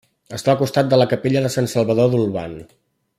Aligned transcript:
Està 0.37 0.51
al 0.53 0.57
costat 0.61 0.89
de 0.93 0.99
la 1.01 1.07
capella 1.13 1.45
de 1.45 1.53
Sant 1.57 1.71
Salvador 1.77 2.13
d'Olvan. 2.15 2.61